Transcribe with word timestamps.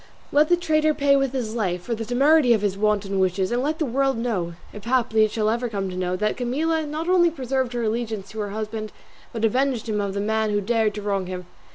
Let 0.31 0.49
the 0.49 0.57
traitor 0.57 0.95
pay 0.95 1.15
with 1.15 1.31
his 1.31 1.53
life 1.53 1.83
for 1.83 1.93
the 1.93 2.03
temerity 2.03 2.53
of 2.53 2.63
his 2.63 2.75
wanton 2.75 3.19
wishes, 3.19 3.51
and 3.51 3.61
let 3.61 3.77
the 3.77 3.85
world 3.85 4.17
know 4.17 4.55
(if 4.73 4.85
haply 4.85 5.23
it 5.23 5.29
shall 5.29 5.47
ever 5.47 5.69
come 5.69 5.91
to 5.91 5.95
know) 5.95 6.15
that 6.15 6.37
Camilla 6.37 6.87
not 6.87 7.07
only 7.07 7.29
preserved 7.29 7.73
her 7.73 7.83
allegiance 7.83 8.29
to 8.31 8.39
her 8.39 8.49
husband, 8.49 8.91
but 9.31 9.45
avenged 9.45 9.87
him 9.87 10.01
of 10.01 10.15
the 10.15 10.19
man 10.19 10.49
who 10.49 10.59
dared 10.59 10.95
to 10.95 11.03
wrong 11.03 11.27
him. 11.27 11.45